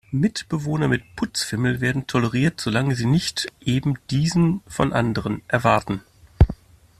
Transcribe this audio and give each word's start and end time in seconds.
Mitbewohner 0.09 0.87
mit 0.87 1.15
Putzfimmel 1.15 1.79
werden 1.79 2.07
toleriert, 2.07 2.59
solange 2.59 2.95
sie 2.95 3.05
nicht 3.05 3.53
eben 3.63 3.99
diesen 4.09 4.61
von 4.67 4.93
anderen 4.93 5.43
erwarten. 5.47 6.01